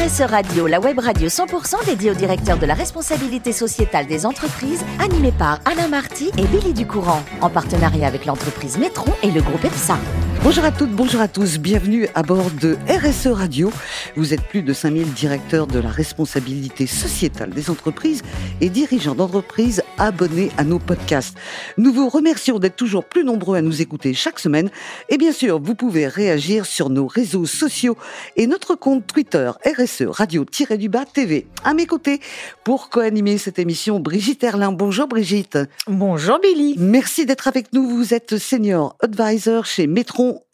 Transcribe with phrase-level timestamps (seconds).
[0.00, 5.30] Radio, la web radio 100% dédiée au directeur de la responsabilité sociétale des entreprises, animée
[5.30, 9.98] par Alain Marty et Billy Ducourant, en partenariat avec l'entreprise Métron et le groupe EPSA.
[10.42, 13.70] Bonjour à toutes, bonjour à tous, bienvenue à bord de RSE Radio.
[14.16, 18.22] Vous êtes plus de 5000 directeurs de la responsabilité sociétale des entreprises
[18.62, 21.36] et dirigeants d'entreprises abonnés à nos podcasts.
[21.76, 24.70] Nous vous remercions d'être toujours plus nombreux à nous écouter chaque semaine
[25.10, 27.98] et bien sûr, vous pouvez réagir sur nos réseaux sociaux
[28.36, 31.48] et notre compte Twitter RSE Radio-du-Bas TV.
[31.64, 32.18] À mes côtés,
[32.64, 34.72] pour co-animer cette émission, Brigitte Erlin.
[34.72, 35.58] Bonjour Brigitte.
[35.86, 36.76] Bonjour Billy.
[36.78, 37.86] Merci d'être avec nous.
[37.86, 39.86] Vous êtes senior advisor chez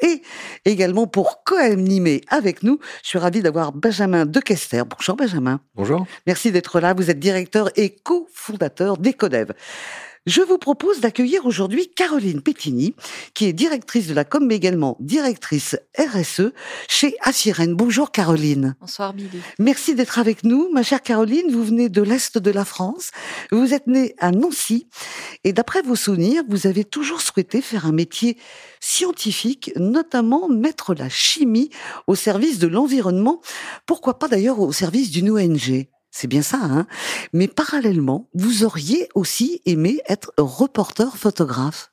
[0.01, 0.23] Et
[0.65, 2.79] également pour co-animer avec nous.
[3.03, 4.83] Je suis ravie d'avoir Benjamin Dequester.
[4.89, 5.61] Bonjour Benjamin.
[5.75, 6.07] Bonjour.
[6.27, 6.95] Merci d'être là.
[6.95, 9.53] Vous êtes directeur et cofondateur d'Ecodev.
[10.27, 12.97] Je vous propose d'accueillir aujourd'hui Caroline Pettini,
[13.33, 16.53] qui est directrice de la com, mais également directrice RSE
[16.89, 17.75] chez Assirène.
[17.75, 18.75] Bonjour Caroline.
[18.81, 19.41] Bonsoir Billy.
[19.61, 20.69] Merci d'être avec nous.
[20.73, 23.13] Ma chère Caroline, vous venez de l'Est de la France.
[23.53, 24.89] Vous êtes née à Nancy.
[25.45, 28.37] Et d'après vos souvenirs, vous avez toujours souhaité faire un métier
[28.81, 31.71] scientifique, notamment mettre la chimie
[32.09, 33.41] au service de l'environnement.
[33.87, 36.87] Pourquoi pas d'ailleurs au service d'une ONG c'est bien ça, hein
[37.33, 41.93] Mais parallèlement, vous auriez aussi aimé être reporter photographe.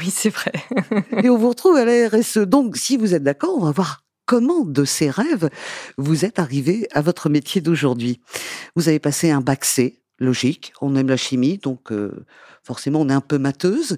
[0.00, 0.52] Oui, c'est vrai.
[1.22, 2.38] et on vous retrouve à la RSE.
[2.38, 5.48] Donc, si vous êtes d'accord, on va voir comment de ces rêves
[5.96, 8.20] vous êtes arrivé à votre métier d'aujourd'hui.
[8.74, 12.26] Vous avez passé un bac C, logique, on aime la chimie, donc euh,
[12.62, 13.96] forcément on est un peu mateuse.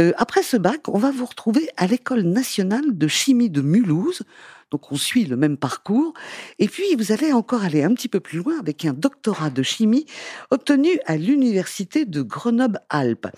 [0.00, 4.22] Euh, après ce bac, on va vous retrouver à l'école nationale de chimie de Mulhouse,
[4.70, 6.14] donc on suit le même parcours.
[6.58, 9.62] Et puis vous allez encore aller un petit peu plus loin avec un doctorat de
[9.62, 10.06] chimie
[10.50, 13.28] obtenu à l'université de Grenoble-Alpes.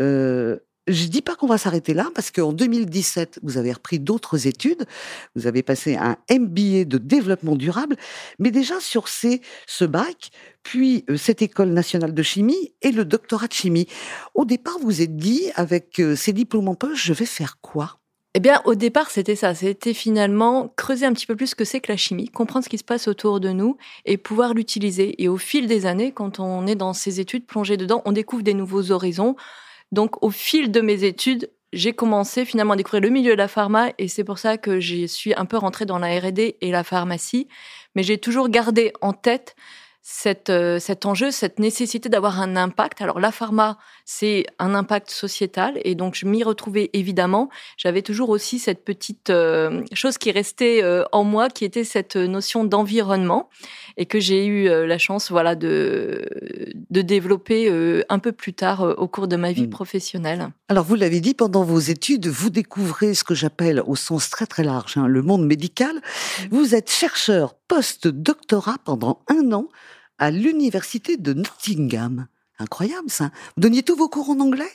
[0.00, 0.58] Euh,
[0.88, 4.86] je dis pas qu'on va s'arrêter là parce qu'en 2017, vous avez repris d'autres études.
[5.36, 7.96] Vous avez passé un MBA de développement durable,
[8.38, 10.30] mais déjà sur ces, ce bac,
[10.62, 13.86] puis euh, cette école nationale de chimie et le doctorat de chimie.
[14.34, 18.00] Au départ, vous êtes dit avec euh, ces diplômes en poche, je vais faire quoi?
[18.38, 19.52] Eh bien, au départ, c'était ça.
[19.52, 22.68] C'était finalement creuser un petit peu plus ce que c'est que la chimie, comprendre ce
[22.68, 25.20] qui se passe autour de nous et pouvoir l'utiliser.
[25.20, 28.44] Et au fil des années, quand on est dans ces études plongées dedans, on découvre
[28.44, 29.34] des nouveaux horizons.
[29.90, 33.48] Donc, au fil de mes études, j'ai commencé finalement à découvrir le milieu de la
[33.48, 36.70] pharma et c'est pour ça que j'y suis un peu rentrée dans la R&D et
[36.70, 37.48] la pharmacie.
[37.96, 39.56] Mais j'ai toujours gardé en tête
[40.10, 43.02] cette, euh, cet enjeu, cette nécessité d'avoir un impact.
[43.02, 43.76] Alors la pharma,
[44.06, 47.50] c'est un impact sociétal et donc je m'y retrouvais évidemment.
[47.76, 52.16] J'avais toujours aussi cette petite euh, chose qui restait euh, en moi, qui était cette
[52.16, 53.50] notion d'environnement
[53.98, 56.26] et que j'ai eu la chance, voilà, de
[56.90, 57.70] de développer
[58.08, 59.70] un peu plus tard au cours de ma vie mmh.
[59.70, 60.48] professionnelle.
[60.68, 64.46] Alors vous l'avez dit, pendant vos études, vous découvrez ce que j'appelle au sens très
[64.46, 66.00] très large hein, le monde médical.
[66.50, 69.68] Vous êtes chercheur post-doctorat pendant un an
[70.18, 72.26] à l'université de Nottingham.
[72.58, 73.30] Incroyable ça.
[73.56, 74.70] Vous donniez tous vos cours en anglais?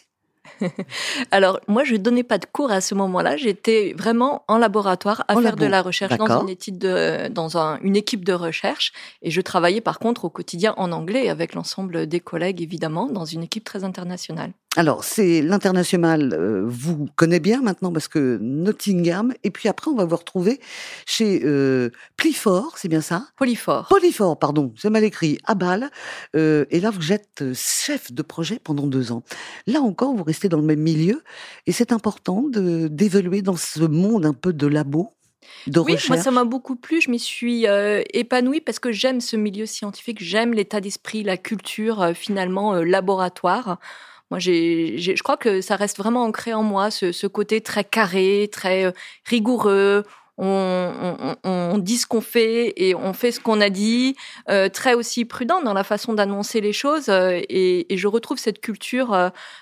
[1.31, 3.37] Alors, moi, je ne donnais pas de cours à ce moment-là.
[3.37, 7.95] J'étais vraiment en laboratoire à faire de la recherche dans, une, étude de, dans une
[7.95, 8.93] équipe de recherche.
[9.21, 13.25] Et je travaillais par contre au quotidien en anglais avec l'ensemble des collègues, évidemment, dans
[13.25, 14.51] une équipe très internationale.
[14.75, 19.95] Alors, c'est l'international, euh, vous connaissez bien maintenant parce que Nottingham, et puis après, on
[19.95, 20.59] va vous retrouver
[21.05, 23.27] chez euh, Plifor, c'est bien ça?
[23.37, 23.87] Polyfort.
[23.87, 25.91] Polyfort, pardon, c'est mal écrit, à Bâle.
[26.35, 29.21] Euh, et là, vous êtes chef de projet pendant deux ans.
[29.67, 31.21] Là encore, vous restez dans le même milieu,
[31.67, 35.11] et c'est important d'évoluer dans ce monde un peu de labo.
[35.67, 36.09] De oui, recherche.
[36.09, 36.99] moi ça m'a beaucoup plu.
[36.99, 41.37] Je m'y suis euh, épanouie parce que j'aime ce milieu scientifique, j'aime l'état d'esprit, la
[41.37, 43.77] culture euh, finalement laboratoire.
[44.33, 48.85] Moi, je crois que ça reste vraiment ancré en moi, ce, côté très carré, très
[48.85, 48.91] euh,
[49.25, 50.05] rigoureux.
[50.39, 54.15] On, dit ce qu'on fait et on fait ce qu'on a dit,
[54.49, 57.09] euh, très aussi prudent dans la façon d'annoncer les choses.
[57.09, 59.09] Euh, et, je retrouve cette culture.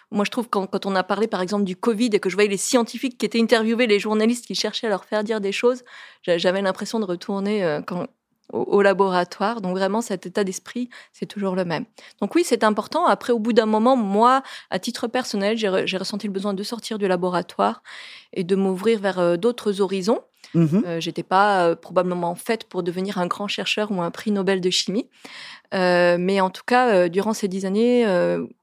[0.09, 2.35] moi, je trouve quand, quand on a parlé, par exemple, du Covid et que je
[2.35, 5.51] voyais les scientifiques qui étaient interviewés, les journalistes qui cherchaient à leur faire dire des
[5.51, 5.83] choses,
[6.23, 8.07] j'avais l'impression de retourner quand,
[8.51, 9.61] au, laboratoire.
[9.61, 11.85] Donc vraiment, cet état d'esprit, c'est toujours le même.
[12.21, 13.05] Donc oui, c'est important.
[13.05, 16.97] Après, au bout d'un moment, moi, à titre personnel, j'ai ressenti le besoin de sortir
[16.97, 17.83] du laboratoire
[18.33, 20.19] et de m'ouvrir vers euh, d'autres horizons.
[20.53, 24.31] Mmh euh, J'étais pas euh, probablement faite pour devenir un grand chercheur ou un prix
[24.31, 25.07] Nobel de chimie.
[25.73, 28.03] Euh, mais en tout cas, euh, durant ces dix années,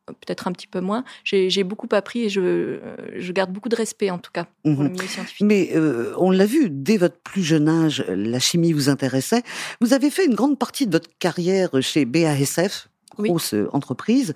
[0.07, 2.79] peut-être un petit peu moins, j'ai beaucoup appris et je,
[3.17, 5.47] je, garde beaucoup de respect en tout cas pour le mmh milieu scientifique.
[5.47, 5.73] Mais
[6.19, 9.43] on l'a vu, dès votre plus jeune âge, la chimie vous intéressait.
[9.81, 14.35] Vous avez fait une grande partie de votre carrière chez BASF, grosse entreprise.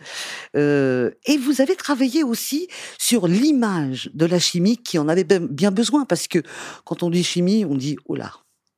[0.56, 2.69] Euh, et vous avez travaillé aussi
[2.99, 6.38] sur l'image de la chimie qui en avait bien besoin, parce que
[6.84, 8.32] quand on dit chimie, on dit, oh là,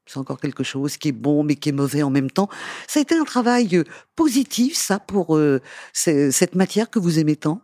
[0.06, 2.48] c'est encore quelque chose qui est bon mais qui est mauvais en même temps.
[2.86, 3.84] Ça a été un travail euh,
[4.16, 5.60] positif, ça, pour euh,
[5.92, 7.60] cette matière que vous aimez tant?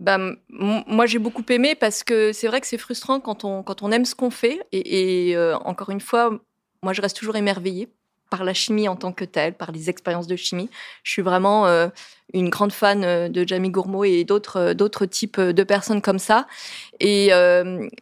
[0.00, 0.18] Bah,
[0.48, 3.92] moi, j'ai beaucoup aimé parce que c'est vrai que c'est frustrant quand on, quand on
[3.92, 4.60] aime ce qu'on fait.
[4.72, 6.38] Et, euh, encore une fois,
[6.82, 7.88] moi, je reste toujours émerveillée
[8.30, 10.70] par la chimie en tant que telle, par les expériences de chimie.
[11.02, 11.66] Je suis vraiment
[12.32, 16.46] une grande fan de Jamie Gourmaud et d'autres d'autres types de personnes comme ça.
[17.00, 17.30] Et,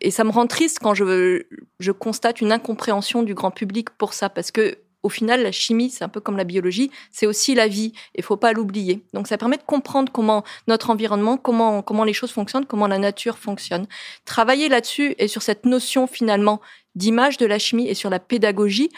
[0.01, 1.43] et ça me rend triste quand je,
[1.81, 5.91] je constate une incompréhension du grand public pour ça, parce que au final, la chimie,
[5.91, 7.93] c'est un peu comme la biologie, c'est aussi la vie.
[8.15, 9.03] Il faut pas l'oublier.
[9.13, 12.99] Donc, ça permet de comprendre comment notre environnement, comment comment les choses fonctionnent, comment la
[12.99, 13.87] nature fonctionne.
[14.25, 16.61] Travailler là-dessus et sur cette notion finalement
[16.95, 18.91] d'image de la chimie et sur la pédagogie.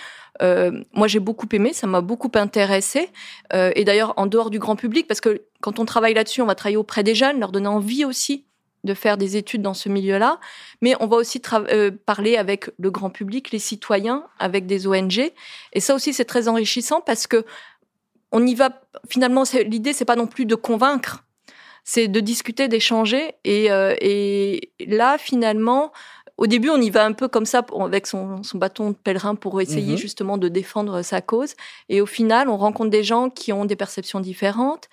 [0.43, 3.11] Euh, moi, j'ai beaucoup aimé, ça m'a beaucoup intéressé.
[3.53, 6.47] Euh, et d'ailleurs, en dehors du grand public, parce que quand on travaille là-dessus, on
[6.47, 8.45] va travailler auprès des jeunes, leur donner envie aussi
[8.83, 10.39] de faire des études dans ce milieu-là,
[10.83, 15.33] mais on va aussi euh, parler avec le grand public, les citoyens, avec des ONG.
[15.73, 17.47] Et ça aussi, c'est très enrichissant parce que
[18.31, 18.83] on y va.
[19.09, 21.25] Finalement, l'idée, c'est pas non plus de convaincre,
[21.85, 23.35] c'est de discuter, d'échanger.
[23.45, 25.93] Et, et là, finalement,
[26.37, 29.35] au début, on y va un peu comme ça, avec son, son bâton de pèlerin
[29.37, 31.55] pour essayer mmh justement de défendre sa cause.
[31.89, 34.89] Et au final, on rencontre des gens qui ont des perceptions différentes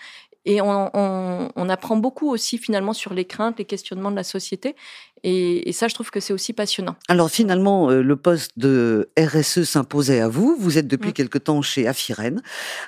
[0.46, 4.24] et on, on, on, apprend beaucoup aussi finalement sur les craintes, les questionnements de la
[4.24, 4.76] société.
[5.24, 6.96] Et, et ça, je trouve que c'est aussi passionnant.
[7.08, 10.56] Alors finalement, euh, le poste de RSE s'imposait à vous.
[10.58, 11.14] Vous êtes depuis mm.
[11.14, 12.42] quelque temps chez Afiren.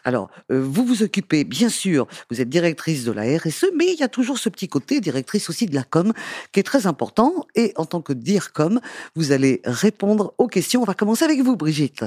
[0.04, 4.00] Alors, euh, vous vous occupez, bien sûr, vous êtes directrice de la RSE, mais il
[4.00, 6.12] y a toujours ce petit côté, directrice aussi de la com,
[6.52, 7.46] qui est très important.
[7.56, 8.80] Et en tant que DIRCOM,
[9.16, 10.82] vous allez répondre aux questions.
[10.82, 12.04] On va commencer avec vous, Brigitte.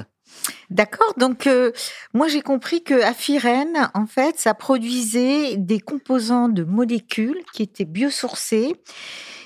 [0.70, 1.14] D'accord.
[1.16, 1.70] Donc euh,
[2.12, 7.84] moi j'ai compris que Afiren en fait ça produisait des composants de molécules qui étaient
[7.84, 8.74] biosourcés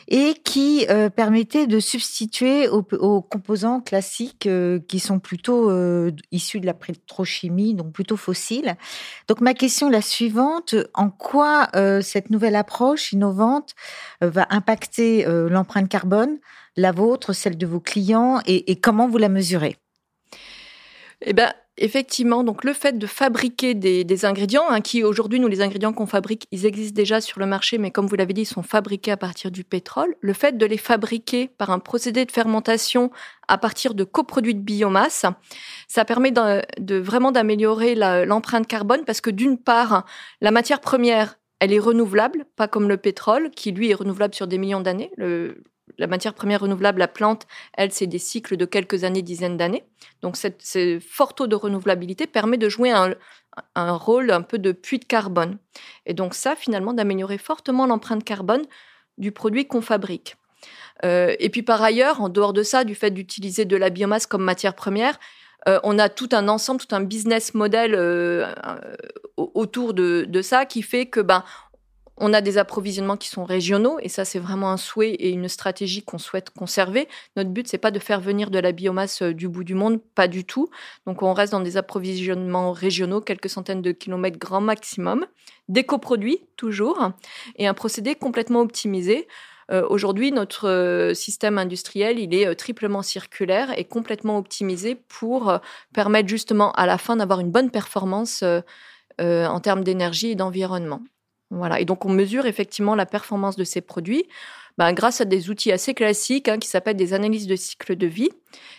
[0.08, 2.82] et qui euh, permettaient de substituer aux,
[3.20, 5.70] composants classiques euh, qui sont plutôt
[6.32, 8.76] issus de la pétrochimie, donc plutôt fossiles.
[9.28, 11.68] Donc ma question est la suivante en quoi
[12.02, 13.74] cette nouvelle approche innovante
[14.20, 16.38] va impacter l'empreinte carbone,
[16.76, 19.76] la vôtre, celle de vos clients, et comment vous la mesurez?
[21.22, 25.62] Eh ben, effectivement, donc le fait de fabriquer des, ingrédients, hein, qui aujourd'hui, nous, les
[25.62, 28.46] ingrédients qu'on fabrique, ils existent déjà sur le marché, mais comme vous l'avez dit, ils
[28.46, 30.14] sont fabriqués à partir du pétrole.
[30.20, 33.10] Le fait de les fabriquer par un procédé de fermentation
[33.48, 35.24] à partir de coproduits de biomasse,
[35.88, 40.04] ça permet de, vraiment d'améliorer l'empreinte carbone parce que d'une part,
[40.40, 44.46] la matière première, elle est renouvelable, pas comme le pétrole, qui lui est renouvelable sur
[44.46, 45.10] des millions d'années.
[45.98, 49.84] La matière première renouvelable, la plante, elle, c'est des cycles de quelques années, dizaines d'années.
[50.22, 53.16] Donc, cette, ce fort taux de renouvelabilité permet de jouer un,
[53.74, 55.58] rôle un peu de puits de carbone.
[56.06, 58.64] Et donc, ça, finalement, d'améliorer fortement l'empreinte carbone
[59.18, 60.36] du produit qu'on fabrique.
[61.04, 64.26] Euh, et puis, par ailleurs, en dehors de ça, du fait d'utiliser de la biomasse
[64.26, 65.18] comme matière première,
[65.68, 68.46] euh, on a tout un ensemble, tout un business model euh,
[69.36, 71.44] autour de, de, ça qui fait que ben
[72.20, 75.48] on a des approvisionnements qui sont régionaux et ça c'est vraiment un souhait et une
[75.48, 77.08] stratégie qu'on souhaite conserver.
[77.36, 80.00] Notre but c'est pas de faire venir de la biomasse euh, du bout du monde,
[80.14, 80.68] pas du tout.
[81.06, 85.26] Donc on reste dans des approvisionnements régionaux, quelques centaines de kilomètres grand maximum,
[85.68, 87.10] des coproduits toujours
[87.56, 89.26] et un procédé complètement optimisé.
[89.70, 95.58] Euh, aujourd'hui, notre euh, système industriel, il est triplement circulaire et complètement optimisé pour
[95.94, 98.44] permettre justement à la fin d'avoir une bonne performance
[99.18, 101.02] en termes d'énergie et d'environnement.
[101.50, 101.80] Voilà.
[101.80, 104.24] Et donc, on mesure effectivement la performance de ces produits
[104.78, 108.06] ben, grâce à des outils assez classiques hein, qui s'appellent des analyses de cycle de
[108.06, 108.30] vie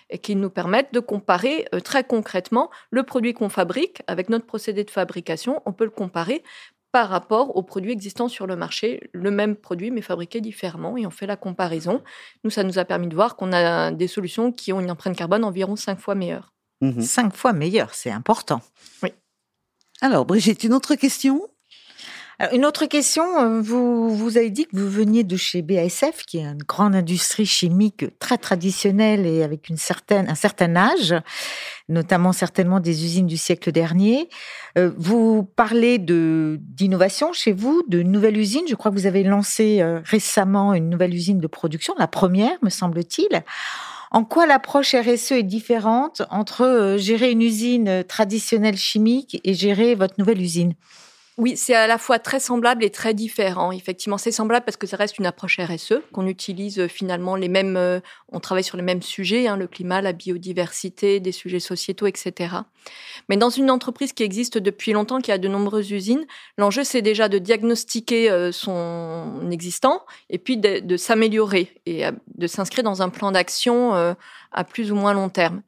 [0.09, 4.45] et qui nous permettent de comparer euh, très concrètement le produit qu'on fabrique avec notre
[4.45, 5.61] procédé de fabrication.
[5.65, 6.43] On peut le comparer
[6.91, 11.05] par rapport aux produits existants sur le marché, le même produit mais fabriqué différemment et
[11.05, 12.01] on fait la comparaison.
[12.43, 15.15] Nous, ça nous a permis de voir qu'on a des solutions qui ont une empreinte
[15.15, 16.53] carbone environ cinq fois meilleure.
[16.81, 18.61] Mmh cinq fois meilleure, c'est important.
[19.03, 19.13] Oui.
[20.01, 21.47] Alors, Brigitte, une autre question?
[22.53, 26.39] Une autre question, euh, vous, vous avez dit que vous veniez de chez BASF, qui
[26.39, 31.13] est une grande industrie chimique très traditionnelle et avec une certaine, un certain âge,
[31.89, 34.29] notamment certainement des usines du siècle dernier.
[34.77, 38.65] Euh, vous parlez d'innovation chez vous, de nouvelles usines.
[38.67, 42.57] Je crois que vous avez lancé euh, récemment une nouvelle usine de production, la première,
[42.61, 43.43] me semble-t-il.
[44.09, 50.15] En quoi l'approche RSE est différente entre gérer une usine traditionnelle chimique et gérer votre
[50.17, 50.73] nouvelle usine?
[51.37, 53.71] Oui, c'est à la fois très semblable et très différent.
[53.71, 57.47] Effectivement, c'est semblable parce que ça reste une approche RSE, qu'on utilise euh, finalement les
[57.47, 61.61] mêmes, euh, on travaille sur les mêmes sujets, hein, le climat, la biodiversité, des sujets
[61.61, 62.55] sociétaux, etc.
[63.29, 66.25] Mais dans une entreprise qui existe depuis longtemps, qui a de nombreuses usines,
[66.57, 72.03] l'enjeu c'est déjà de diagnostiquer euh, son existant et puis de, s'améliorer et
[72.35, 75.61] de s'inscrire dans un plan d'action à plus ou moins long terme.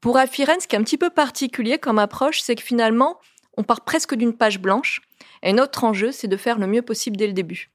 [0.00, 3.18] Pour Afiren, ce qui est un petit peu particulier comme approche, c'est que finalement,
[3.56, 5.00] on part presque d'une page blanche.
[5.42, 7.70] Et notre enjeu, c'est de faire le mieux possible dès le début.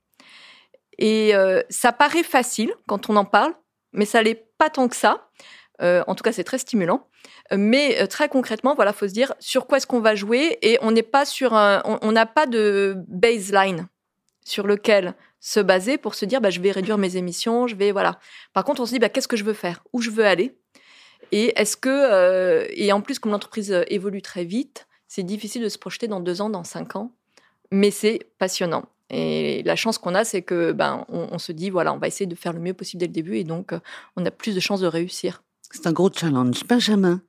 [0.98, 3.54] Et euh, ça paraît facile quand on en parle,
[3.94, 5.30] mais ça l'est pas tant que ça.
[5.82, 7.08] Euh, en tout cas, c'est très stimulant.
[7.52, 10.78] Mais euh, très concrètement, voilà, faut se dire sur quoi est-ce qu'on va jouer et
[10.82, 13.88] on n'est pas sur un, on n'a pas de baseline
[14.46, 17.92] sur lequel se baser pour se dire bah, je vais réduire mes émissions, je vais
[17.92, 18.20] voilà.
[18.54, 20.56] Par contre, on se dit bah, qu'est-ce que je veux faire, où je veux aller?
[21.32, 25.78] Et est-ce que et en plus comme l'entreprise évolue très vite, c'est difficile de se
[25.78, 27.12] projeter dans deux ans, dans cinq ans,
[27.70, 28.86] mais c'est passionnant.
[29.10, 32.28] Et la chance qu'on a, c'est que ben, on, se dit, voilà, on va essayer
[32.28, 33.80] de faire le mieux possible dès le début, et donc euh,
[34.16, 35.44] on a plus de chances de réussir.
[35.70, 36.66] C'est un gros challenge.
[36.66, 37.22] Benjamin,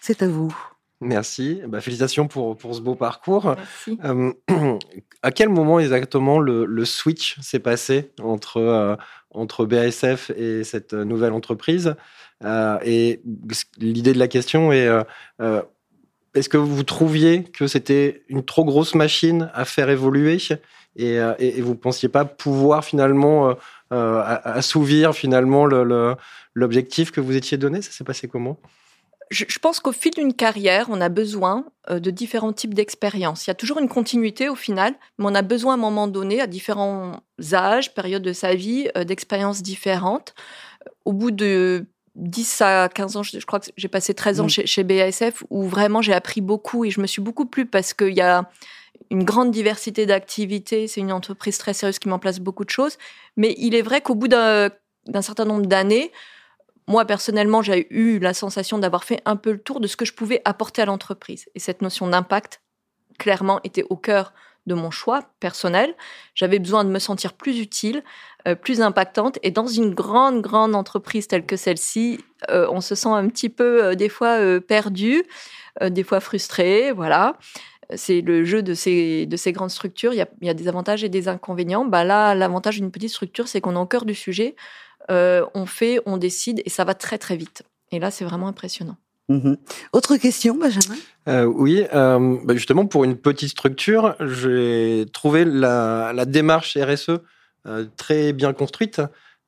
[0.00, 0.56] c'est à vous.
[1.02, 1.60] Merci.
[1.68, 3.56] Bah, félicitations pour, pour ce beau parcours.
[4.04, 4.32] Euh,
[5.22, 8.96] à quel moment exactement le, switch s'est passé entre, euh,
[9.32, 11.94] entre BASF et cette nouvelle entreprise?
[12.42, 13.20] Et
[13.76, 14.88] l'idée de la question est
[16.38, 20.38] est-ce que vous trouviez que c'était une trop grosse machine à faire évoluer
[20.96, 23.54] et, euh, vous pensiez pas pouvoir finalement euh,
[23.92, 25.66] euh, assouvir finalement
[26.54, 27.82] l'objectif que vous étiez donné?
[27.82, 28.58] Ça s'est passé comment?
[29.30, 33.46] Je, pense qu'au fil d'une carrière, on a besoin de différents types d'expériences.
[33.46, 36.08] Il y a toujours une continuité au final, mais on a besoin à un moment
[36.08, 37.20] donné, à différents
[37.52, 40.34] âges, périodes de sa vie, d'expériences différentes.
[41.04, 41.84] Au bout de
[42.18, 44.66] 10 à 15 ans, je, crois que j'ai passé 13 ans mm.
[44.66, 48.14] chez, BASF, où vraiment j'ai appris beaucoup et je me suis beaucoup plu parce qu'il
[48.14, 48.50] y a
[49.10, 50.88] une grande diversité d'activités.
[50.88, 52.98] C'est une entreprise très sérieuse qui met en place beaucoup de choses.
[53.36, 54.70] Mais il est vrai qu'au bout d'un
[55.20, 56.12] certain nombre d'années,
[56.86, 60.04] moi personnellement, j'ai eu la sensation d'avoir fait un peu le tour de ce que
[60.04, 61.48] je pouvais apporter à l'entreprise.
[61.54, 62.60] Et cette notion d'impact,
[63.18, 64.32] clairement, était au cœur
[64.66, 65.94] de mon choix personnel.
[66.34, 68.02] J'avais besoin de me sentir plus utile,
[68.54, 69.38] plus impactante.
[69.42, 73.48] Et dans une grande, grande entreprise telle que celle-ci, euh, on se sent un petit
[73.48, 75.22] peu, euh, des fois, perdu,
[75.82, 76.92] des fois frustré.
[76.92, 77.36] Voilà.
[77.94, 80.12] C'est le jeu de ces, de ces grandes structures.
[80.12, 81.84] Il y, a, des avantages et des inconvénients.
[81.84, 84.56] Bah là, l'avantage d'une petite structure, c'est qu'on est au cœur du sujet.
[85.08, 87.62] on fait, on décide et ça va très, très vite.
[87.92, 88.96] Et là, c'est vraiment impressionnant.
[89.28, 89.54] Mmh
[89.92, 90.96] Autre question, Benjamin?
[91.28, 97.10] Euh, Oui, euh, bah, justement, pour une petite structure, j'ai trouvé la, la, démarche RSE
[97.10, 97.18] euh,
[97.96, 99.00] très bien construite.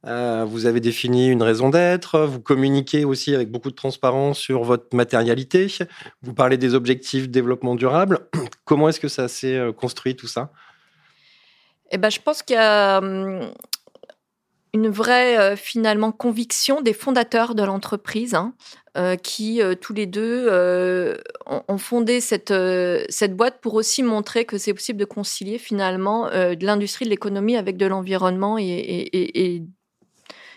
[0.06, 4.64] Euh, vous avez défini une raison d'être, vous communiquez aussi avec beaucoup de transparence sur
[4.64, 5.66] votre matérialité,
[6.22, 8.20] vous parlez des objectifs de développement durable.
[8.64, 10.52] Comment est-ce que ça s'est euh, construit tout ça?
[11.90, 13.52] Eh ben, je pense qu'il y a hum,
[14.72, 18.54] une vraie euh, finalement conviction des fondateurs de l'entreprise hein,
[18.96, 20.48] euh, qui euh, tous les deux
[21.46, 22.52] ont, fondé cette,
[23.08, 27.56] cette boîte pour aussi montrer que c'est possible de concilier finalement de l'industrie, de l'économie
[27.56, 29.62] avec de l'environnement et, et,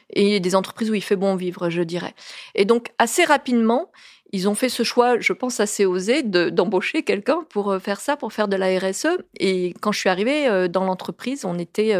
[0.09, 2.13] et, des entreprises où il fait bon vivre, je dirais.
[2.55, 3.91] Et donc assez rapidement,
[4.31, 8.33] ils ont fait ce choix, je pense assez osé, d'embaucher quelqu'un pour faire ça, pour
[8.33, 9.19] faire de la RSE.
[9.39, 11.93] Et quand je suis arrivée dans l'entreprise, on était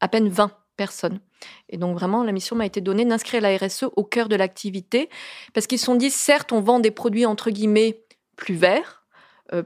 [0.00, 1.20] à peine 20 personnes.
[1.68, 5.08] Et donc vraiment, la mission m'a été donnée d'inscrire la RSE au cœur de l'activité,
[5.52, 8.02] parce qu'ils se sont dit, certes, on vend des produits entre guillemets
[8.36, 9.04] plus verts,
[9.52, 9.62] euh,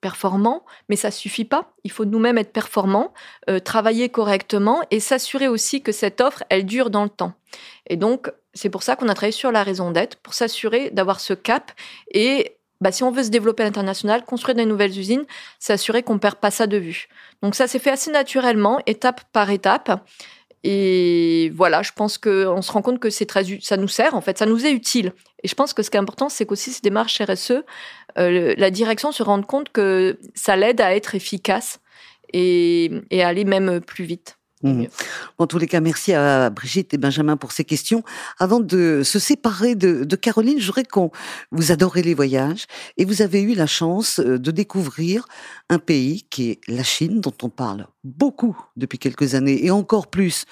[0.00, 1.72] performants, mais ça suffit pas.
[1.84, 3.12] Il faut nous-mêmes être performants,
[3.48, 7.34] euh, travailler correctement et s'assurer aussi que cette offre, elle dure dans le temps.
[7.86, 11.20] Et donc, c'est pour ça qu'on a travaillé sur la raison d'être, pour s'assurer d'avoir
[11.20, 11.72] ce cap
[12.12, 15.26] et bah, si on veut se développer à l'international, construire des nouvelles usines,
[15.58, 17.08] s'assurer qu'on perd pas ça de vue.
[17.42, 20.02] Donc ça s'est fait assez naturellement, étape par étape.
[20.62, 24.20] Et voilà, je pense qu'on se rend compte que c'est très, ça nous sert, en
[24.20, 25.12] fait, ça nous est utile.
[25.42, 27.62] Et je pense que ce qui est important, c'est qu'aussi ces démarches RSE,
[28.18, 31.80] euh, la direction se rende compte que ça l'aide à être efficace
[32.32, 34.39] et, et à aller même plus vite.
[34.62, 34.84] Mmh.
[35.38, 38.02] En tous les cas, merci à Brigitte et Benjamin pour ces questions.
[38.38, 41.10] Avant de se séparer de, de Caroline, je voudrais qu'on
[41.50, 42.66] vous adorez les voyages
[42.98, 45.26] et vous avez eu la chance euh, de découvrir
[45.70, 50.08] un pays qui est la Chine, dont on parle beaucoup depuis quelques années et encore
[50.08, 50.44] plus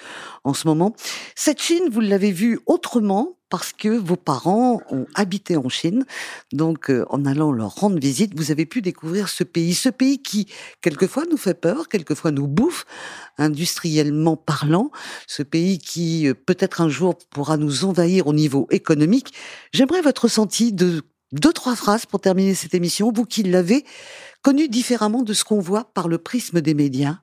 [0.43, 0.95] en ce moment.
[1.35, 6.05] Cette Chine, vous l'avez vue autrement parce que vos parents ont habité en Chine.
[6.53, 9.73] Donc, euh, en allant leur rendre visite, vous avez pu découvrir ce pays.
[9.73, 10.47] Ce pays qui,
[10.81, 12.85] quelquefois, nous fait peur, quelquefois nous bouffe,
[13.37, 14.91] industriellement parlant.
[15.27, 19.33] Ce pays qui, euh, peut-être un jour, pourra nous envahir au niveau économique.
[19.73, 21.01] J'aimerais votre ressenti de
[21.31, 23.11] deux, trois phrases pour terminer cette émission.
[23.11, 23.85] Vous qui l'avez
[24.41, 27.19] connu différemment de ce qu'on voit par le prisme des médias.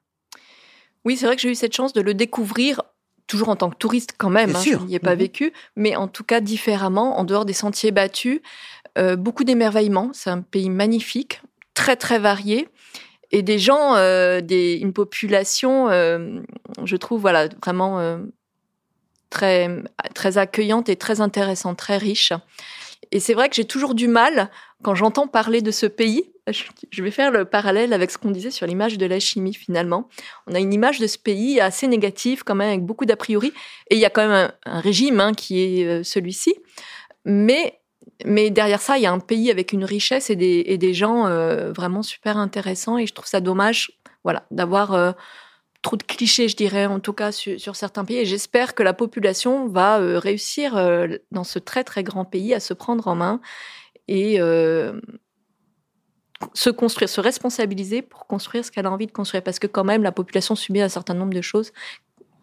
[1.04, 2.82] Oui, c'est vrai que j'ai eu cette chance de le découvrir
[3.26, 5.18] toujours en tant que touriste quand même, hein, je n'y ai pas mhm.
[5.18, 8.40] vécu, mais en tout cas différemment, en dehors des sentiers battus.
[8.98, 11.42] Euh, beaucoup d'émerveillement, c'est un pays magnifique,
[11.74, 12.68] très très varié,
[13.32, 16.40] et des gens, euh, des, une population, euh,
[16.84, 18.18] je trouve, voilà, vraiment
[19.30, 19.68] très,
[20.14, 22.32] très accueillante et très intéressante, très riche.
[23.10, 24.50] Et c'est vrai que j'ai toujours du mal
[24.82, 26.32] quand j'entends parler de ce pays.
[26.48, 30.08] Je vais faire le parallèle avec ce qu'on disait sur l'image de la chimie finalement.
[30.46, 33.52] On a une image de ce pays assez négative quand même, avec beaucoup d'a priori.
[33.90, 36.54] Et il y a quand même un, régime hein, qui est euh, celui-ci.
[37.24, 37.80] Mais,
[38.24, 40.94] mais derrière ça, il y a un pays avec une richesse et des, et des
[40.94, 42.96] gens euh, vraiment super intéressants.
[42.96, 44.94] Et je trouve ça dommage voilà, d'avoir...
[44.94, 45.12] Euh,
[45.82, 48.16] trop de clichés, je dirais, en tout cas sur, certains pays.
[48.16, 50.74] Et j'espère que la population va réussir
[51.30, 53.40] dans ce très très grand pays à se prendre en main
[54.08, 54.40] et
[56.54, 59.42] se construire, se responsabiliser pour construire ce qu'elle a envie de construire.
[59.42, 61.72] Parce que quand même, la population subit un certain nombre de choses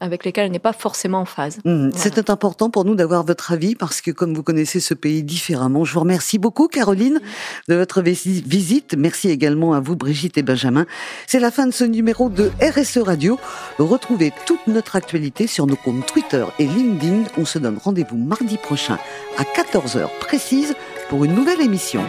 [0.03, 1.59] avec lesquels elle n'est pas forcément en phase.
[1.63, 1.91] Mmh.
[1.95, 5.85] C'était important pour nous d'avoir votre avis parce que comme vous connaissez ce pays différemment,
[5.85, 7.21] je vous remercie beaucoup Caroline
[7.69, 8.95] de votre visite.
[8.97, 10.85] Merci également à vous Brigitte et Benjamin.
[11.25, 13.39] C'est la fin de ce numéro de RSE Radio.
[13.79, 17.23] Retrouvez toute notre actualité sur nos comptes Twitter et LinkedIn.
[17.37, 18.97] On se donne rendez-vous mardi prochain
[19.37, 20.75] à 14h précise
[21.09, 22.01] pour une nouvelle émission.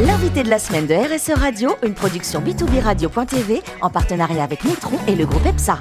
[0.00, 4.98] L'invité de la semaine de RSE Radio, une production B2B Radio.tv en partenariat avec Nitron
[5.06, 5.78] et le groupe EPSA.